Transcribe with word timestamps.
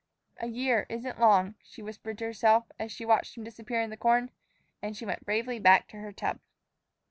"A 0.37 0.47
year 0.47 0.87
isn't 0.89 1.19
long," 1.19 1.53
she 1.63 1.83
whispered 1.83 2.17
to 2.17 2.25
herself, 2.25 2.71
as 2.79 2.91
she 2.91 3.05
watched 3.05 3.37
him 3.37 3.43
disappear 3.43 3.83
in 3.83 3.91
the 3.91 3.97
corn, 3.97 4.31
and 4.81 4.97
she 4.97 5.05
went 5.05 5.25
bravely 5.27 5.59
back 5.59 5.87
to 5.89 5.97
her 5.97 6.11
tub. 6.11 6.39